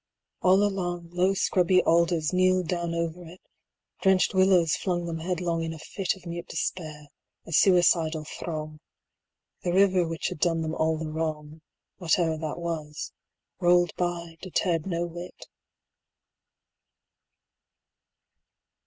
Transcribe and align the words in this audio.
All 0.41 0.63
along, 0.63 1.09
115 1.13 1.17
Low 1.19 1.33
scrubby 1.35 1.83
alders 1.83 2.33
kneeled 2.33 2.67
down 2.67 2.95
over 2.95 3.23
it; 3.23 3.39
Drenched 4.01 4.33
willows 4.33 4.75
flung 4.75 5.05
them 5.05 5.19
headlong 5.19 5.61
in 5.61 5.73
a 5.73 5.77
fit 5.77 6.15
Of 6.15 6.25
mute 6.25 6.47
despair, 6.47 7.05
a 7.45 7.51
suicidal 7.51 8.25
throng; 8.25 8.79
The 9.61 9.71
river 9.73 10.07
which 10.07 10.29
had 10.29 10.39
done 10.39 10.63
them 10.63 10.73
all 10.73 10.97
the 10.97 11.11
wrong, 11.11 11.61
Whate'er 11.99 12.35
that 12.39 12.57
was, 12.57 13.13
rolled 13.59 13.93
by, 13.95 14.37
deterred 14.41 14.87
no 14.87 15.05
whit. 15.05 15.45